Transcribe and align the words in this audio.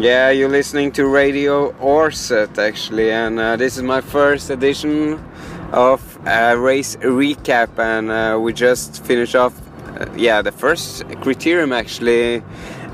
Yeah, 0.00 0.30
you're 0.30 0.48
listening 0.48 0.92
to 0.92 1.06
Radio 1.08 1.72
Orset 1.72 2.56
actually, 2.56 3.10
and 3.10 3.40
uh, 3.40 3.56
this 3.56 3.76
is 3.76 3.82
my 3.82 4.00
first 4.00 4.48
edition 4.48 5.14
of 5.72 6.00
a 6.24 6.56
race 6.56 6.94
recap, 6.98 7.76
and 7.80 8.08
uh, 8.08 8.38
we 8.40 8.52
just 8.52 9.04
finished 9.04 9.34
off, 9.34 9.60
uh, 9.98 10.06
yeah, 10.14 10.40
the 10.40 10.52
first 10.52 11.02
criterium 11.24 11.76
actually 11.76 12.44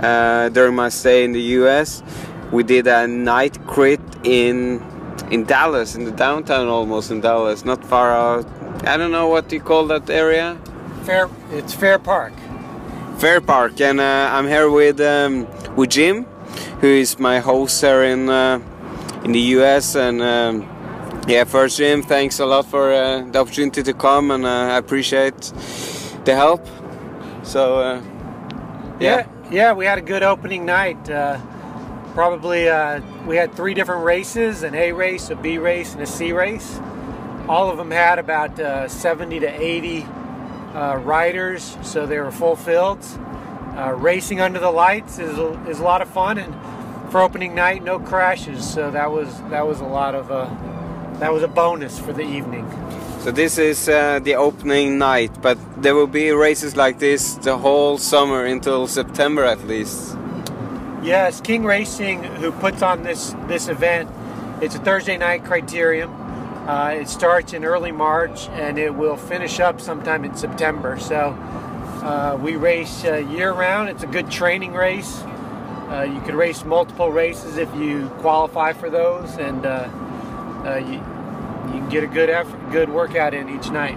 uh, 0.00 0.48
during 0.48 0.74
my 0.74 0.88
stay 0.88 1.24
in 1.24 1.32
the 1.32 1.42
US. 1.60 2.02
We 2.50 2.62
did 2.62 2.86
a 2.86 3.06
night 3.06 3.58
crit 3.66 4.00
in 4.22 4.82
in 5.30 5.44
Dallas, 5.44 5.96
in 5.96 6.06
the 6.06 6.12
downtown 6.12 6.68
almost 6.68 7.10
in 7.10 7.20
Dallas, 7.20 7.66
not 7.66 7.84
far 7.84 8.12
out. 8.12 8.46
I 8.86 8.96
don't 8.96 9.12
know 9.12 9.28
what 9.28 9.52
you 9.52 9.60
call 9.60 9.86
that 9.88 10.08
area. 10.08 10.56
Fair, 11.02 11.28
it's 11.50 11.74
Fair 11.74 11.98
Park. 11.98 12.32
Fair 13.18 13.42
Park, 13.42 13.78
and 13.82 14.00
uh, 14.00 14.30
I'm 14.32 14.48
here 14.48 14.70
with 14.70 15.02
um, 15.02 15.46
with 15.76 15.90
Jim, 15.90 16.26
who 16.80 16.88
is 16.88 17.18
my 17.18 17.40
here 17.40 18.02
in 18.04 18.28
uh, 18.28 18.60
in 19.24 19.32
the 19.32 19.40
US. 19.56 19.94
And 19.94 20.20
um, 20.20 20.68
yeah, 21.26 21.44
first 21.44 21.78
Jim, 21.78 22.02
thanks 22.02 22.38
a 22.40 22.46
lot 22.46 22.66
for 22.66 22.92
uh, 22.92 23.22
the 23.22 23.38
opportunity 23.38 23.82
to 23.82 23.94
come, 23.94 24.30
and 24.30 24.44
uh, 24.44 24.74
I 24.74 24.76
appreciate 24.76 25.52
the 26.24 26.34
help. 26.34 26.66
So 27.42 27.78
uh, 27.78 28.02
yeah. 29.00 29.26
yeah, 29.26 29.26
yeah, 29.50 29.72
we 29.72 29.86
had 29.86 29.98
a 29.98 30.02
good 30.02 30.22
opening 30.22 30.66
night. 30.66 31.08
Uh, 31.08 31.40
probably 32.12 32.68
uh, 32.68 33.00
we 33.26 33.36
had 33.36 33.54
three 33.54 33.72
different 33.72 34.04
races: 34.04 34.62
an 34.62 34.74
A 34.74 34.92
race, 34.92 35.30
a 35.30 35.36
B 35.36 35.56
race, 35.58 35.94
and 35.94 36.02
a 36.02 36.06
C 36.06 36.32
race. 36.32 36.80
All 37.48 37.70
of 37.70 37.76
them 37.76 37.90
had 37.90 38.18
about 38.18 38.90
70 38.90 39.40
to 39.40 39.62
80 39.62 40.06
riders, 41.04 41.76
so 41.82 42.06
they 42.06 42.18
were 42.18 42.30
full 42.30 42.56
fields. 42.56 43.18
Uh, 43.76 43.92
racing 43.92 44.40
under 44.40 44.60
the 44.60 44.70
lights 44.70 45.18
is 45.18 45.36
a, 45.36 45.68
is 45.68 45.80
a 45.80 45.82
lot 45.82 46.00
of 46.00 46.08
fun, 46.08 46.38
and 46.38 46.54
for 47.10 47.20
opening 47.20 47.54
night, 47.54 47.82
no 47.82 47.98
crashes. 47.98 48.68
So 48.72 48.90
that 48.90 49.10
was 49.10 49.40
that 49.50 49.66
was 49.66 49.80
a 49.80 49.84
lot 49.84 50.14
of 50.14 50.30
uh, 50.30 50.48
that 51.18 51.32
was 51.32 51.42
a 51.42 51.48
bonus 51.48 51.98
for 51.98 52.12
the 52.12 52.22
evening. 52.22 52.68
So 53.20 53.32
this 53.32 53.58
is 53.58 53.88
uh, 53.88 54.20
the 54.22 54.34
opening 54.36 54.98
night, 54.98 55.40
but 55.40 55.58
there 55.82 55.94
will 55.94 56.06
be 56.06 56.30
races 56.30 56.76
like 56.76 56.98
this 56.98 57.34
the 57.36 57.56
whole 57.56 57.98
summer 57.98 58.44
until 58.44 58.86
September 58.86 59.44
at 59.44 59.66
least. 59.66 60.16
Yes, 61.02 61.40
King 61.40 61.64
Racing, 61.64 62.22
who 62.22 62.52
puts 62.52 62.80
on 62.82 63.02
this 63.02 63.34
this 63.48 63.68
event, 63.68 64.08
it's 64.60 64.74
a 64.74 64.78
Thursday 64.78 65.16
night 65.16 65.44
criterium. 65.44 66.12
Uh, 66.68 67.00
it 67.00 67.08
starts 67.08 67.52
in 67.52 67.64
early 67.64 67.92
March 67.92 68.48
and 68.50 68.78
it 68.78 68.94
will 68.94 69.16
finish 69.16 69.60
up 69.60 69.80
sometime 69.80 70.24
in 70.24 70.34
September. 70.34 70.98
So 70.98 71.36
uh, 72.04 72.36
we 72.40 72.56
race 72.56 73.04
uh, 73.04 73.16
year 73.16 73.52
round. 73.52 73.88
It's 73.88 74.02
a 74.02 74.06
good 74.06 74.30
training 74.30 74.74
race. 74.74 75.22
Uh, 75.90 76.06
you 76.12 76.20
can 76.22 76.36
race 76.36 76.64
multiple 76.64 77.10
races 77.10 77.56
if 77.56 77.74
you 77.74 78.08
qualify 78.20 78.72
for 78.72 78.90
those, 78.90 79.36
and 79.38 79.64
uh, 79.64 79.88
uh, 80.66 80.76
you, 80.76 80.94
you 81.72 81.80
can 81.80 81.88
get 81.88 82.04
a 82.04 82.06
good 82.06 82.28
effort, 82.28 82.58
good 82.70 82.90
workout 82.90 83.32
in 83.32 83.48
each 83.48 83.70
night. 83.70 83.96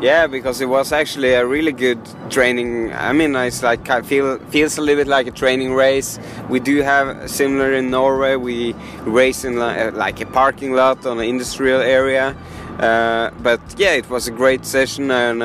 Yeah, 0.00 0.28
because 0.28 0.60
it 0.60 0.66
was 0.66 0.92
actually 0.92 1.34
a 1.34 1.44
really 1.44 1.72
good 1.72 2.00
training. 2.30 2.92
I 2.92 3.12
mean, 3.12 3.36
it's 3.36 3.62
like 3.62 3.90
I 3.90 4.00
feel 4.00 4.38
feels 4.50 4.78
a 4.78 4.80
little 4.80 5.02
bit 5.02 5.08
like 5.08 5.26
a 5.26 5.30
training 5.30 5.74
race. 5.74 6.18
We 6.48 6.58
do 6.58 6.82
have 6.82 7.28
similar 7.30 7.72
in 7.74 7.90
Norway. 7.90 8.36
We 8.36 8.74
race 9.04 9.44
in 9.44 9.58
like 9.58 10.20
a 10.20 10.26
parking 10.26 10.72
lot 10.72 11.04
on 11.04 11.18
an 11.18 11.24
industrial 11.24 11.80
area. 11.80 12.34
Uh, 12.78 13.30
but 13.42 13.60
yeah, 13.76 13.92
it 13.92 14.08
was 14.08 14.26
a 14.26 14.30
great 14.30 14.64
session 14.64 15.10
and 15.10 15.42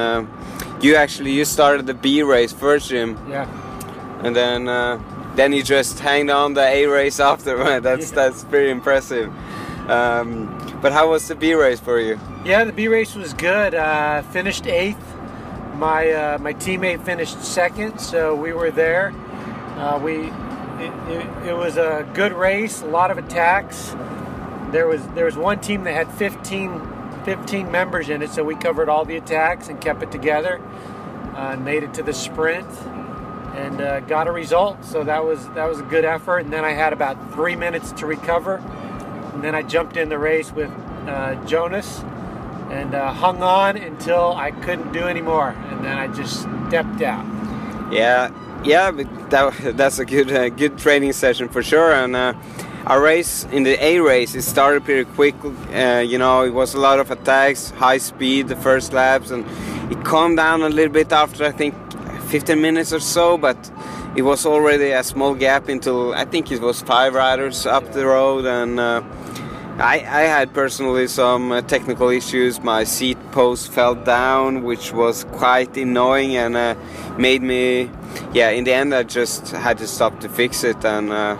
you 0.81 0.95
actually 0.95 1.31
you 1.31 1.45
started 1.45 1.85
the 1.87 1.93
B 1.93 2.23
race 2.23 2.51
first, 2.51 2.89
Jim. 2.89 3.17
Yeah. 3.29 3.47
And 4.23 4.35
then 4.35 4.67
uh, 4.67 5.01
then 5.35 5.53
you 5.53 5.63
just 5.63 5.99
hanged 5.99 6.29
on 6.29 6.53
the 6.53 6.61
A 6.61 6.85
race 6.85 7.19
after. 7.31 7.79
that's 7.79 8.09
yeah. 8.09 8.15
that's 8.15 8.43
pretty 8.43 8.69
impressive. 8.69 9.33
Um, 9.89 10.79
but 10.81 10.91
how 10.91 11.09
was 11.09 11.27
the 11.27 11.35
B 11.35 11.53
race 11.53 11.79
for 11.79 11.99
you? 11.99 12.19
Yeah, 12.43 12.63
the 12.63 12.73
B 12.73 12.87
race 12.87 13.15
was 13.15 13.33
good. 13.33 13.75
Uh, 13.75 14.21
finished 14.23 14.67
eighth. 14.67 15.03
My 15.75 16.11
uh, 16.11 16.37
my 16.39 16.53
teammate 16.53 17.03
finished 17.03 17.43
second, 17.43 17.99
so 17.99 18.35
we 18.35 18.53
were 18.53 18.71
there. 18.71 19.13
Uh, 19.77 19.99
we 20.01 20.31
it, 20.79 20.91
it, 21.09 21.47
it 21.49 21.53
was 21.53 21.77
a 21.77 22.07
good 22.13 22.33
race, 22.33 22.81
a 22.81 22.87
lot 22.87 23.11
of 23.11 23.17
attacks. 23.17 23.95
There 24.71 24.87
was 24.87 25.05
there 25.09 25.25
was 25.25 25.35
one 25.37 25.59
team 25.59 25.83
that 25.83 25.93
had 25.93 26.11
15 26.13 26.94
15 27.25 27.71
members 27.71 28.09
in 28.09 28.21
it, 28.21 28.29
so 28.29 28.43
we 28.43 28.55
covered 28.55 28.87
all 28.87 29.03
the 29.03 29.17
attacks 29.17 29.67
and 29.67 29.81
kept 29.81 30.03
it 30.03 30.11
together. 30.11 30.61
Uh, 31.35 31.57
made 31.57 31.83
it 31.83 31.93
to 31.93 32.01
the 32.01 32.13
sprint 32.13 32.65
and 33.55 33.81
uh, 33.81 33.99
got 34.01 34.27
a 34.27 34.31
result. 34.31 34.85
So 34.85 35.03
that 35.03 35.25
was 35.25 35.49
that 35.49 35.67
was 35.67 35.79
a 35.79 35.83
good 35.83 36.05
effort. 36.05 36.39
And 36.39 36.53
then 36.53 36.63
I 36.63 36.71
had 36.71 36.93
about 36.93 37.33
three 37.33 37.55
minutes 37.55 37.91
to 37.93 38.05
recover, 38.05 38.57
and 39.33 39.43
then 39.43 39.55
I 39.55 39.63
jumped 39.63 39.97
in 39.97 40.07
the 40.07 40.17
race 40.17 40.51
with 40.51 40.71
uh, 41.07 41.35
Jonas 41.45 42.03
and 42.69 42.95
uh, 42.95 43.11
hung 43.11 43.43
on 43.43 43.77
until 43.77 44.33
I 44.33 44.51
couldn't 44.51 44.91
do 44.91 45.03
anymore, 45.03 45.49
and 45.69 45.83
then 45.83 45.97
I 45.97 46.07
just 46.07 46.41
stepped 46.67 47.01
out. 47.01 47.25
Yeah, 47.91 48.31
yeah, 48.63 48.91
that, 48.91 49.73
that's 49.77 49.99
a 49.99 50.05
good 50.05 50.31
uh, 50.31 50.49
good 50.49 50.77
training 50.77 51.13
session 51.13 51.49
for 51.49 51.63
sure, 51.63 51.91
and 51.91 52.15
uh, 52.15 52.33
our 52.87 53.01
race 53.01 53.45
in 53.51 53.63
the 53.63 53.83
A 53.83 53.99
race 53.99 54.35
it 54.35 54.43
started 54.43 54.83
pretty 54.83 55.05
quick. 55.15 55.35
Uh, 55.73 56.03
you 56.05 56.17
know, 56.17 56.43
it 56.43 56.53
was 56.53 56.75
a 56.75 56.79
lot 56.79 56.99
of 56.99 57.09
attacks, 57.09 57.71
high 57.71 57.97
speed 57.97 58.47
the 58.47 58.55
first 58.55 58.93
laps, 58.93 59.31
and 59.31 59.45
it 59.91 60.03
calmed 60.05 60.37
down 60.37 60.61
a 60.61 60.69
little 60.69 60.93
bit 60.93 61.11
after 61.11 61.45
I 61.45 61.51
think 61.51 61.73
15 62.29 62.61
minutes 62.61 62.93
or 62.93 62.99
so. 62.99 63.37
But 63.37 63.57
it 64.15 64.21
was 64.21 64.45
already 64.45 64.91
a 64.91 65.03
small 65.03 65.33
gap 65.33 65.67
until 65.67 66.13
I 66.13 66.25
think 66.25 66.51
it 66.51 66.61
was 66.61 66.81
five 66.81 67.15
riders 67.15 67.65
up 67.65 67.91
the 67.91 68.05
road, 68.05 68.45
and 68.45 68.79
uh, 68.79 69.01
I, 69.77 69.95
I, 69.95 70.21
had 70.21 70.53
personally 70.53 71.07
some 71.07 71.51
uh, 71.51 71.61
technical 71.61 72.09
issues. 72.09 72.61
My 72.61 72.83
seat 72.83 73.17
post 73.31 73.71
fell 73.73 73.95
down, 73.95 74.63
which 74.63 74.93
was 74.93 75.25
quite 75.31 75.75
annoying 75.75 76.37
and 76.37 76.55
uh, 76.55 76.75
made 77.17 77.41
me. 77.41 77.89
Yeah, 78.31 78.51
in 78.51 78.63
the 78.63 78.73
end, 78.73 78.93
I 78.93 79.03
just 79.03 79.49
had 79.49 79.79
to 79.79 79.87
stop 79.87 80.19
to 80.21 80.29
fix 80.29 80.63
it 80.63 80.85
and 80.85 81.11
uh, 81.11 81.35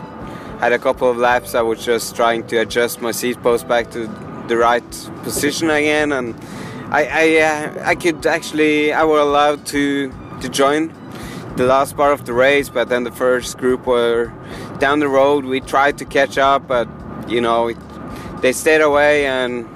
had 0.60 0.74
a 0.74 0.80
couple 0.80 1.10
of 1.10 1.18
laps 1.18 1.56
I 1.56 1.62
was 1.62 1.84
just 1.84 2.16
trying 2.16 2.48
to 2.48 2.58
adjust 2.58 3.02
my 3.02 3.12
seat 3.12 3.42
post 3.42 3.68
back 3.68 3.92
to 3.92 4.08
the 4.48 4.58
right 4.58 4.90
position 5.24 5.70
again 5.70 6.12
and 6.12 6.36
I 6.90 7.04
I, 7.24 7.26
uh, 7.42 7.90
I 7.92 7.96
could 7.96 8.26
actually 8.26 8.94
I 8.94 9.04
was 9.04 9.22
allowed 9.22 9.66
to 9.68 10.12
to 10.42 10.50
join 10.50 10.94
the 11.58 11.66
last 11.66 11.96
part 11.96 12.14
of 12.14 12.26
the 12.26 12.34
race 12.34 12.70
but 12.70 12.90
then 12.90 13.04
the 13.04 13.12
first 13.12 13.58
group 13.58 13.86
were 13.86 14.32
down 14.80 15.00
the 15.00 15.08
road. 15.08 15.46
We 15.46 15.62
tried 15.62 15.98
to 16.00 16.06
catch 16.06 16.38
up 16.38 16.68
but 16.68 16.88
you 17.28 17.42
know 17.42 17.68
it, 17.70 17.78
they 18.42 18.52
stayed 18.52 18.82
away 18.82 19.26
and 19.26 19.68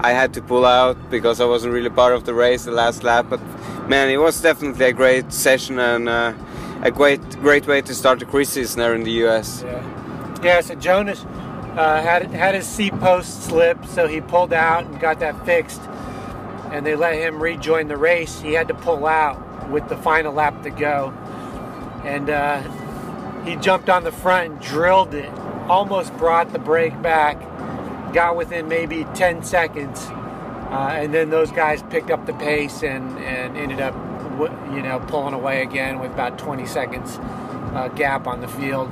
I 0.00 0.10
had 0.12 0.34
to 0.34 0.42
pull 0.42 0.66
out 0.66 0.96
because 1.10 1.40
I 1.40 1.46
wasn't 1.46 1.72
really 1.72 1.90
part 1.90 2.12
of 2.14 2.24
the 2.24 2.34
race 2.34 2.64
the 2.64 2.72
last 2.72 3.04
lap 3.04 3.26
but 3.30 3.40
man 3.88 4.10
it 4.10 4.18
was 4.18 4.40
definitely 4.40 4.86
a 4.86 4.92
great 4.92 5.32
session 5.32 5.78
and 5.78 6.08
uh, 6.08 6.32
a 6.82 6.90
great 6.90 7.20
great 7.40 7.66
way 7.66 7.80
to 7.82 7.94
start 7.94 8.18
the 8.18 8.24
cruise 8.24 8.48
season 8.48 8.80
there 8.80 8.94
in 8.94 9.04
the 9.04 9.24
US. 9.26 9.62
Yeah, 9.62 10.42
yeah 10.42 10.60
so 10.60 10.74
Jonas 10.74 11.24
uh, 11.76 12.00
had 12.00 12.30
had 12.30 12.54
his 12.54 12.66
seat 12.66 12.92
post 13.00 13.44
slip, 13.44 13.84
so 13.86 14.06
he 14.06 14.20
pulled 14.20 14.52
out 14.52 14.84
and 14.84 15.00
got 15.00 15.20
that 15.20 15.44
fixed, 15.44 15.80
and 16.70 16.86
they 16.86 16.94
let 16.94 17.14
him 17.14 17.42
rejoin 17.42 17.88
the 17.88 17.96
race. 17.96 18.40
He 18.40 18.52
had 18.52 18.68
to 18.68 18.74
pull 18.74 19.06
out 19.06 19.70
with 19.70 19.88
the 19.88 19.96
final 19.96 20.32
lap 20.32 20.62
to 20.62 20.70
go, 20.70 21.12
and 22.04 22.30
uh, 22.30 22.62
he 23.44 23.56
jumped 23.56 23.88
on 23.88 24.04
the 24.04 24.12
front 24.12 24.52
and 24.52 24.60
drilled 24.60 25.14
it. 25.14 25.30
Almost 25.68 26.16
brought 26.18 26.52
the 26.52 26.58
break 26.58 27.00
back, 27.00 27.40
got 28.12 28.36
within 28.36 28.68
maybe 28.68 29.06
10 29.14 29.42
seconds, 29.42 30.06
uh, 30.70 30.90
and 30.92 31.14
then 31.14 31.30
those 31.30 31.50
guys 31.50 31.82
picked 31.84 32.10
up 32.10 32.26
the 32.26 32.34
pace 32.34 32.82
and, 32.82 33.18
and 33.18 33.56
ended 33.56 33.80
up 33.80 33.94
you 34.74 34.82
know, 34.82 35.00
pulling 35.08 35.34
away 35.34 35.62
again 35.62 35.98
with 35.98 36.12
about 36.12 36.38
20 36.38 36.66
seconds 36.66 37.18
uh, 37.74 37.88
gap 37.94 38.26
on 38.26 38.40
the 38.40 38.48
field. 38.48 38.90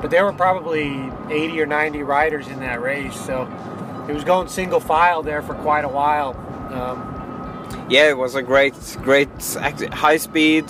But 0.00 0.10
there 0.10 0.24
were 0.24 0.32
probably 0.32 1.10
80 1.30 1.60
or 1.60 1.66
90 1.66 2.02
riders 2.02 2.48
in 2.48 2.60
that 2.60 2.82
race, 2.82 3.14
so 3.14 3.42
it 4.08 4.12
was 4.12 4.24
going 4.24 4.48
single 4.48 4.80
file 4.80 5.22
there 5.22 5.42
for 5.42 5.54
quite 5.54 5.84
a 5.84 5.88
while. 5.88 6.34
Um, 6.72 7.86
yeah, 7.88 8.08
it 8.08 8.16
was 8.16 8.34
a 8.34 8.42
great, 8.42 8.74
great 9.02 9.28
high 9.92 10.16
speed. 10.16 10.64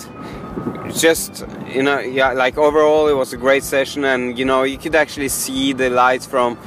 Just 0.95 1.45
you 1.67 1.81
know, 1.81 1.99
yeah, 1.99 2.33
like 2.33 2.57
overall, 2.57 3.07
it 3.07 3.13
was 3.13 3.33
a 3.33 3.37
great 3.37 3.63
session, 3.63 4.05
and 4.05 4.37
you 4.37 4.45
know, 4.45 4.63
you 4.63 4.77
could 4.77 4.93
actually 4.93 5.29
see 5.29 5.73
the 5.73 5.89
lights 5.89 6.27
from, 6.27 6.57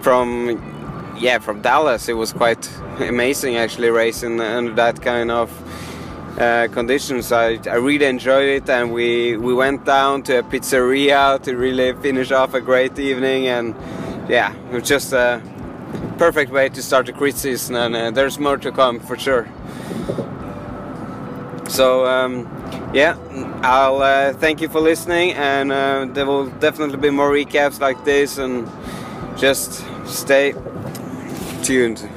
from, 0.00 1.14
yeah, 1.18 1.38
from 1.38 1.60
Dallas. 1.60 2.08
It 2.08 2.14
was 2.14 2.32
quite 2.32 2.66
amazing 3.00 3.56
actually 3.56 3.90
racing 3.90 4.40
under 4.40 4.72
that 4.74 5.02
kind 5.02 5.30
of 5.30 5.50
uh, 6.38 6.68
conditions. 6.72 7.32
I, 7.32 7.58
I 7.70 7.76
really 7.76 8.06
enjoyed 8.06 8.48
it, 8.48 8.68
and 8.68 8.92
we 8.92 9.36
we 9.36 9.54
went 9.54 9.84
down 9.84 10.22
to 10.24 10.38
a 10.38 10.42
pizzeria 10.42 11.40
to 11.42 11.56
really 11.56 11.92
finish 11.94 12.30
off 12.32 12.54
a 12.54 12.60
great 12.60 12.98
evening. 12.98 13.48
And 13.48 13.74
yeah, 14.28 14.54
it 14.70 14.72
was 14.72 14.88
just 14.88 15.12
a 15.12 15.40
perfect 16.18 16.50
way 16.52 16.68
to 16.68 16.82
start 16.82 17.06
the 17.06 17.12
crit 17.12 17.36
season, 17.36 17.76
and 17.76 17.96
uh, 17.96 18.10
there's 18.10 18.38
more 18.38 18.58
to 18.58 18.70
come 18.72 19.00
for 19.00 19.18
sure. 19.18 19.46
So 21.68 22.06
um, 22.06 22.46
Yeah, 22.92 23.18
I'll 23.62 24.00
uh, 24.00 24.32
thank 24.32 24.62
you 24.62 24.68
for 24.68 24.80
listening, 24.80 25.32
and 25.34 25.70
uh, 25.70 26.06
there 26.14 26.24
will 26.24 26.46
definitely 26.46 26.96
be 26.96 27.10
more 27.10 27.30
recaps 27.30 27.80
like 27.80 28.02
this, 28.04 28.38
and 28.38 28.66
just 29.36 29.84
stay 30.06 30.54
tuned. 31.62 32.08